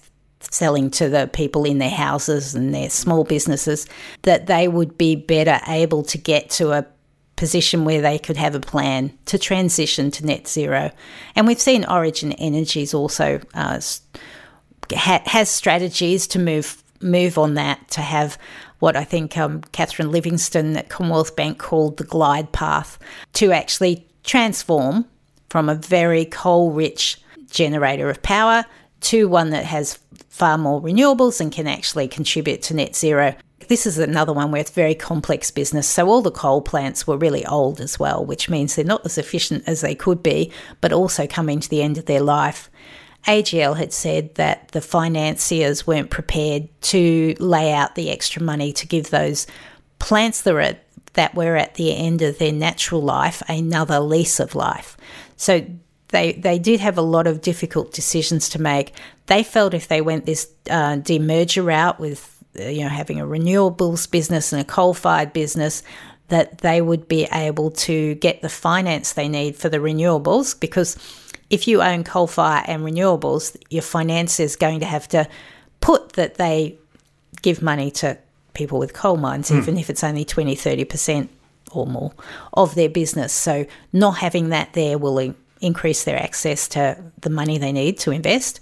[0.52, 3.88] selling to the people in their houses and their small businesses,
[4.24, 6.86] that they would be better able to get to a
[7.36, 10.92] position where they could have a plan to transition to net zero.
[11.36, 13.80] And we've seen Origin Energies also uh,
[14.94, 18.38] ha- has strategies to move move on that to have
[18.80, 22.98] what I think um, Catherine Livingstone at Commonwealth Bank called the glide path
[23.34, 25.06] to actually transform
[25.50, 28.66] from a very coal rich generator of power
[29.04, 33.36] to one that has far more renewables and can actually contribute to net zero.
[33.68, 35.88] This is another one where it's very complex business.
[35.88, 39.18] So all the coal plants were really old as well, which means they're not as
[39.18, 42.70] efficient as they could be, but also coming to the end of their life.
[43.28, 48.88] AGL had said that the financiers weren't prepared to lay out the extra money to
[48.88, 49.48] give those
[50.00, 54.40] plants that were at, that were at the end of their natural life another lease
[54.40, 54.98] of life.
[55.38, 55.66] So
[56.14, 58.94] they they did have a lot of difficult decisions to make.
[59.26, 63.26] They felt if they went this uh, demerger route with uh, you know having a
[63.26, 65.84] renewables business and a coal fired business,
[66.30, 70.98] that they would be able to get the finance they need for the renewables because
[71.50, 75.28] if you own coal fire and renewables, your finance is going to have to
[75.82, 76.78] put that they
[77.42, 78.18] give money to
[78.54, 79.58] people with coal mines, mm.
[79.58, 81.28] even if it's only 20, 30%
[81.72, 82.12] or more
[82.54, 83.34] of their business.
[83.34, 88.12] So not having that there will increase their access to the money they need to
[88.12, 88.60] invest.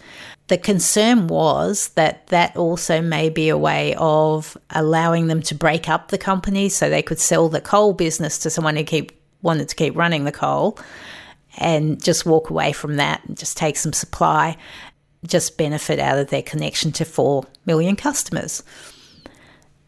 [0.47, 5.89] The concern was that that also may be a way of allowing them to break
[5.89, 9.11] up the company so they could sell the coal business to someone who keep
[9.41, 10.77] wanted to keep running the coal
[11.57, 14.55] and just walk away from that and just take some supply,
[15.25, 18.63] just benefit out of their connection to 4 million customers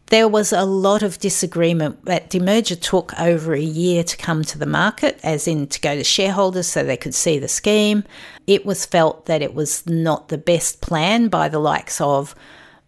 [0.06, 2.04] there was a lot of disagreement.
[2.04, 5.96] That demerger took over a year to come to the market, as in to go
[5.96, 8.04] to shareholders so they could see the scheme.
[8.46, 12.34] It was felt that it was not the best plan by the likes of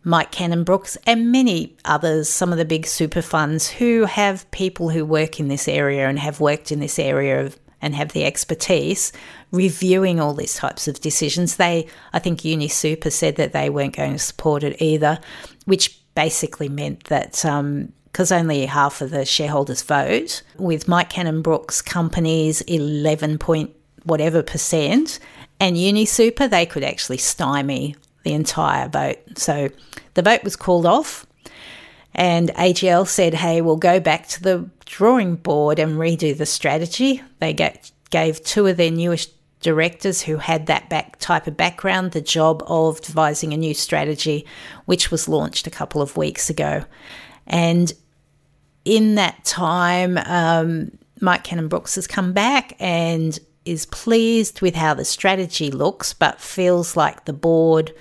[0.04, 4.90] Mike Cannon Brookes and many others, some of the big super funds who have people
[4.90, 8.24] who work in this area and have worked in this area of, and have the
[8.24, 9.12] expertise
[9.50, 11.56] reviewing all these types of decisions.
[11.56, 15.18] They, I think UniSuper said that they weren't going to support it either,
[15.64, 21.42] which basically meant that because um, only half of the shareholders vote, with Mike Cannon
[21.42, 23.70] Brookes companies 11 point
[24.02, 25.20] whatever percent,
[25.60, 29.18] and UniSuper, they could actually stymie the entire vote.
[29.36, 29.68] So
[30.14, 31.26] the vote was called off,
[32.14, 37.22] and AGL said, hey, we'll go back to the drawing board and redo the strategy.
[37.38, 39.35] They get, gave two of their newest
[39.66, 44.46] directors who had that back type of background the job of devising a new strategy,
[44.84, 46.84] which was launched a couple of weeks ago.
[47.48, 47.92] And
[48.84, 54.94] in that time, um, Mike Cannon Brookes has come back and is pleased with how
[54.94, 57.92] the strategy looks, but feels like the board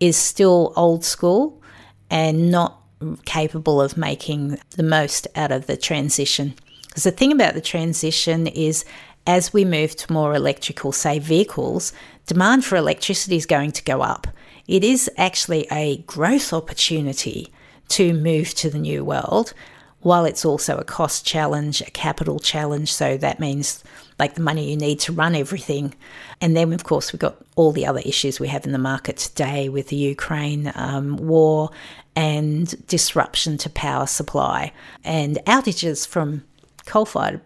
[0.00, 1.62] is still old school
[2.10, 2.82] and not
[3.24, 6.54] capable of making the most out of the transition.
[6.88, 8.84] Because the thing about the transition is,
[9.28, 11.92] as we move to more electrical, say, vehicles,
[12.26, 14.26] demand for electricity is going to go up.
[14.66, 17.52] It is actually a growth opportunity
[17.88, 19.52] to move to the new world,
[20.00, 22.90] while it's also a cost challenge, a capital challenge.
[22.90, 23.84] So that means
[24.18, 25.94] like the money you need to run everything.
[26.40, 29.18] And then, of course, we've got all the other issues we have in the market
[29.18, 31.70] today with the Ukraine um, war
[32.16, 34.72] and disruption to power supply
[35.04, 36.44] and outages from
[36.86, 37.42] coal fired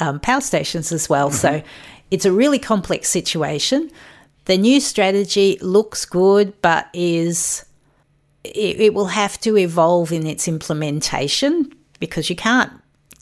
[0.00, 1.28] um, power stations as well.
[1.28, 1.36] Mm-hmm.
[1.36, 1.62] So
[2.10, 3.90] it's a really complex situation.
[4.46, 7.64] The new strategy looks good, but is
[8.44, 12.72] it, it will have to evolve in its implementation because you can't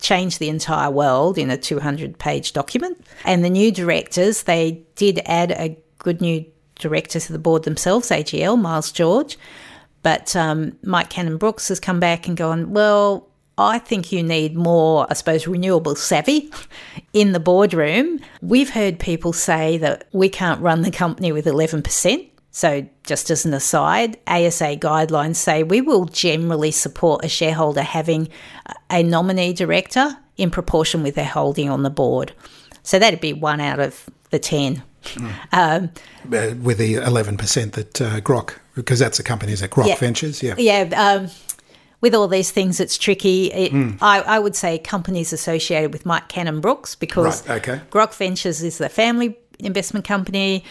[0.00, 3.04] change the entire world in a 200 page document.
[3.24, 6.44] And the new directors, they did add a good new
[6.76, 9.38] director to the board themselves, AGL, Miles George.
[10.02, 13.28] But um, Mike Cannon Brookes has come back and gone, well,
[13.60, 16.50] I think you need more, I suppose, renewable savvy
[17.12, 18.20] in the boardroom.
[18.40, 22.30] We've heard people say that we can't run the company with 11%.
[22.52, 28.28] So, just as an aside, ASA guidelines say we will generally support a shareholder having
[28.90, 32.32] a nominee director in proportion with their holding on the board.
[32.82, 34.82] So, that'd be one out of the 10.
[35.02, 35.32] Mm.
[35.52, 35.90] Um,
[36.32, 40.42] uh, with the 11% that uh, Grok, because that's the companies at Grok yeah, Ventures,
[40.42, 40.54] yeah.
[40.58, 40.82] Yeah.
[40.96, 41.28] Um,
[42.00, 43.52] with all these things, it's tricky.
[43.52, 43.98] It, mm.
[44.00, 47.82] I, I, would say companies associated with Mike Cannon Brookes because right, okay.
[47.90, 50.64] Grok Ventures is the family investment company.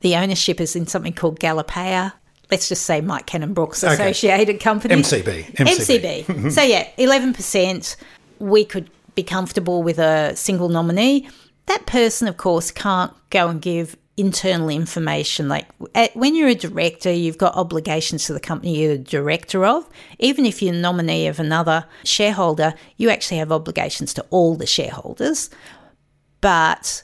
[0.00, 2.12] The ownership is in something called Galipea.
[2.50, 3.94] Let's just say Mike Cannon Brookes okay.
[3.94, 4.94] Associated Company.
[4.94, 5.54] MCB.
[5.54, 6.24] MCB.
[6.24, 6.52] MCB.
[6.52, 7.96] so, yeah, 11%.
[8.38, 11.28] We could be comfortable with a single nominee.
[11.66, 15.48] That person, of course, can't go and give internal information.
[15.48, 15.66] Like
[16.14, 19.88] when you're a director, you've got obligations to the company you're the director of.
[20.18, 24.66] Even if you're a nominee of another shareholder, you actually have obligations to all the
[24.66, 25.50] shareholders.
[26.40, 27.02] But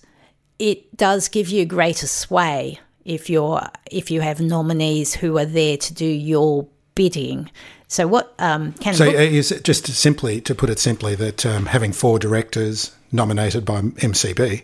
[0.59, 5.77] it does give you greater sway if you're if you have nominees who are there
[5.77, 7.51] to do your bidding.
[7.89, 11.67] So what um, can so is it just simply to put it simply that um,
[11.67, 14.63] having four directors nominated by MCB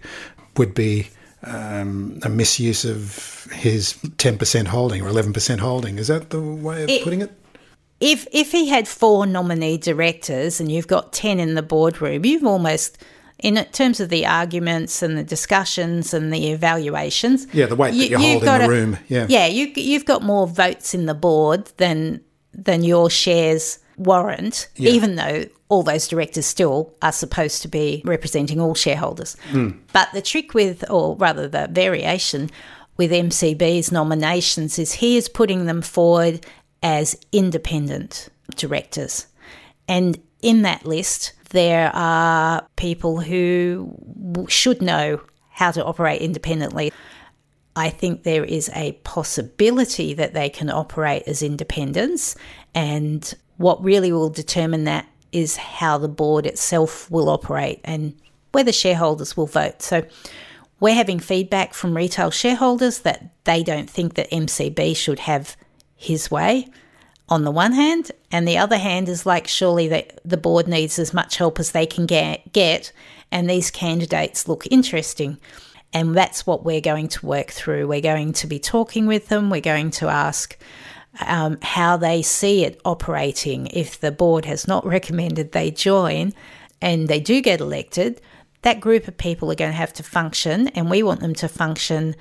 [0.56, 1.08] would be
[1.44, 5.98] um, a misuse of his 10% holding or 11% holding.
[5.98, 7.32] Is that the way of it, putting it?
[8.00, 12.44] If if he had four nominee directors and you've got 10 in the boardroom, you've
[12.44, 12.98] almost
[13.40, 17.46] in terms of the arguments and the discussions and the evaluations.
[17.52, 18.98] Yeah, the weight you, that you hold in the a, room.
[19.08, 22.20] Yeah, yeah, you you've got more votes in the board than
[22.52, 24.90] than your shares warrant, yeah.
[24.90, 29.36] even though all those directors still are supposed to be representing all shareholders.
[29.50, 29.78] Mm.
[29.92, 32.50] But the trick with, or rather the variation
[32.96, 36.44] with MCB's nominations, is he is putting them forward
[36.82, 39.26] as independent directors.
[39.86, 43.96] And in that list, there are people who
[44.48, 46.92] should know how to operate independently.
[47.74, 52.36] I think there is a possibility that they can operate as independents,
[52.74, 58.14] and what really will determine that is how the board itself will operate and
[58.52, 59.82] whether shareholders will vote.
[59.82, 60.04] So
[60.80, 65.56] we're having feedback from retail shareholders that they don't think that MCB should have
[65.96, 66.68] his way
[67.28, 70.98] on the one hand, and the other hand is like surely that the board needs
[70.98, 72.92] as much help as they can get, get
[73.30, 75.38] and these candidates look interesting.
[75.92, 77.86] And that's what we're going to work through.
[77.86, 79.50] We're going to be talking with them.
[79.50, 80.58] We're going to ask
[81.26, 83.66] um, how they see it operating.
[83.68, 86.32] If the board has not recommended they join
[86.80, 88.20] and they do get elected,
[88.62, 91.48] that group of people are going to have to function, and we want them to
[91.48, 92.14] function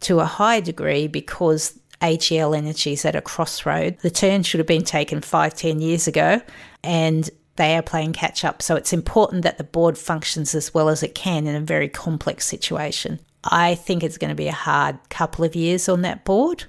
[0.00, 3.98] to a high degree because AGL Energy is at a crossroad.
[4.00, 6.40] The turn should have been taken five, ten years ago,
[6.82, 8.62] and they are playing catch up.
[8.62, 11.88] So it's important that the board functions as well as it can in a very
[11.88, 13.18] complex situation.
[13.44, 16.64] I think it's going to be a hard couple of years on that board.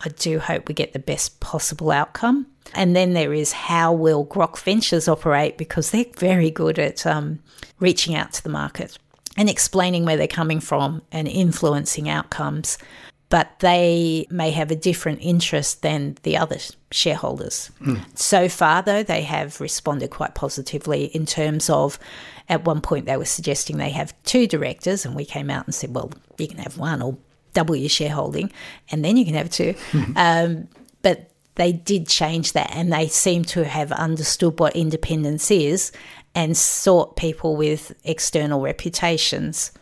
[0.00, 2.46] I do hope we get the best possible outcome.
[2.74, 7.40] And then there is how will Grok Ventures operate because they're very good at um,
[7.80, 8.98] reaching out to the market
[9.36, 12.78] and explaining where they're coming from and influencing outcomes.
[13.30, 16.58] But they may have a different interest than the other
[16.90, 17.70] shareholders.
[17.80, 18.02] Mm.
[18.18, 21.98] So far, though, they have responded quite positively in terms of
[22.48, 25.74] at one point they were suggesting they have two directors, and we came out and
[25.74, 27.18] said, well, you can have one or
[27.58, 28.52] double your shareholding,
[28.90, 30.12] and then you can have 2 mm-hmm.
[30.16, 30.68] um,
[31.02, 35.90] but they did change that, and they seem to have understood what independence is
[36.34, 39.72] and sort people with external reputations.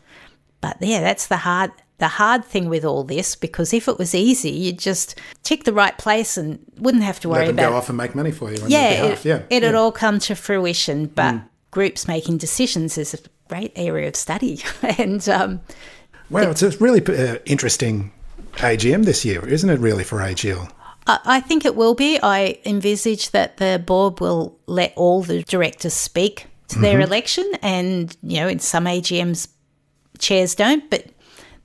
[0.63, 4.15] But yeah, that's the hard the hard thing with all this because if it was
[4.15, 7.71] easy, you'd just tick the right place and wouldn't have to worry Let them about
[7.71, 8.63] go off and make money for you.
[8.63, 9.27] On yeah, your behalf.
[9.27, 9.79] it, yeah, it'd yeah.
[9.79, 11.07] all come to fruition.
[11.07, 13.19] But groups making decisions is a
[13.49, 14.63] great area of study,
[14.99, 15.61] and um,
[16.31, 18.13] Wow, it's a really uh, interesting
[18.55, 19.79] AGM this year, isn't it?
[19.79, 20.71] Really for AGL.
[21.07, 22.19] I I think it will be.
[22.23, 28.17] I envisage that the board will let all the directors speak to their election, and
[28.23, 29.49] you know, in some AGMs,
[30.19, 31.07] chairs don't, but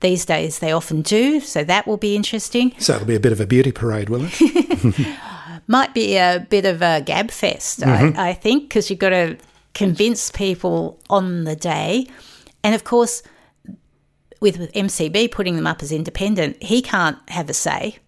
[0.00, 1.40] these days they often do.
[1.40, 2.72] So that will be interesting.
[2.78, 5.06] So it'll be a bit of a beauty parade, will it?
[5.66, 9.36] Might be a bit of a gab fest, I, I think, because you've got to
[9.74, 12.06] convince people on the day,
[12.62, 13.22] and of course.
[14.42, 17.98] With with MCB putting them up as independent, he can't have a say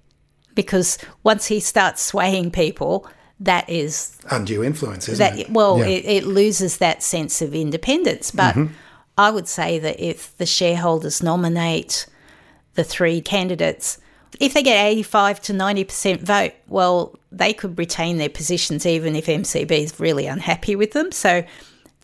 [0.54, 3.06] because once he starts swaying people,
[3.40, 5.50] that is Undue influence, isn't that it?
[5.50, 5.86] well Yeah.
[5.86, 8.72] it, it loses that sense of independence but mm-hmm.
[9.18, 12.06] i would say that if the shareholders nominate
[12.74, 13.98] the three candidates
[14.40, 19.26] if they get 85 to 90% vote well they could retain their positions even if
[19.26, 21.44] mcb is really unhappy with them so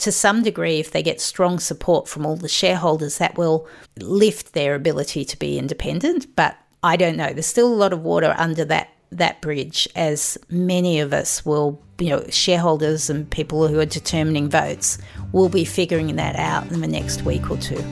[0.00, 3.66] to some degree if they get strong support from all the shareholders that will
[3.98, 6.34] lift their ability to be independent.
[6.36, 7.32] But i don't know.
[7.32, 11.82] There's still a lot of water under that that bridge as many of us will
[11.98, 14.98] you know shareholders and people who are determining votes
[15.32, 17.82] will be figuring that out in the next week or two.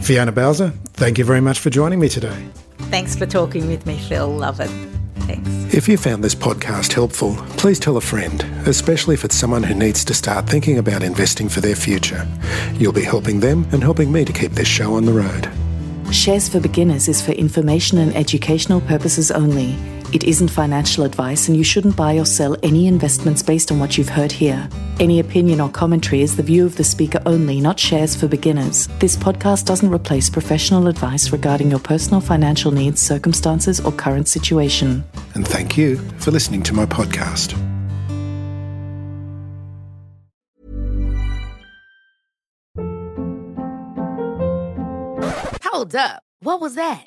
[0.00, 2.48] Fiona Balzer, thank you very much for joining me today.
[2.90, 4.28] thanks for talking with me phil.
[4.28, 4.91] Love it
[5.26, 9.62] thanks If you found this podcast helpful, please tell a friend, especially if it's someone
[9.62, 12.26] who needs to start thinking about investing for their future.
[12.74, 15.50] You'll be helping them and helping me to keep this show on the road.
[16.12, 19.74] Shares for Beginners is for information and educational purposes only.
[20.12, 23.96] It isn't financial advice, and you shouldn't buy or sell any investments based on what
[23.96, 24.68] you've heard here.
[25.00, 28.88] Any opinion or commentary is the view of the speaker only, not Shares for Beginners.
[28.98, 35.02] This podcast doesn't replace professional advice regarding your personal financial needs, circumstances, or current situation.
[35.34, 37.56] And thank you for listening to my podcast.
[45.64, 46.22] Hold up.
[46.40, 47.06] What was that?